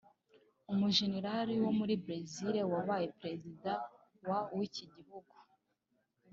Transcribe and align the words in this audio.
umujenerali 0.71 1.55
wo 1.63 1.71
muri 1.79 1.93
Bresil 2.03 2.55
wabaye 2.73 3.05
perezida 3.19 3.71
wa 4.27 4.39
w’iki 4.55 4.85
gihugu 4.95 5.33